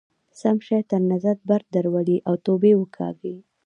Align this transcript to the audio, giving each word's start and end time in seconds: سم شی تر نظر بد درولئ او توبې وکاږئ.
سم 0.39 0.57
شی 0.65 0.81
تر 0.89 1.01
نظر 1.11 1.35
بد 1.47 1.63
درولئ 1.73 2.17
او 2.27 2.35
توبې 2.45 2.71
وکاږئ. 2.77 3.35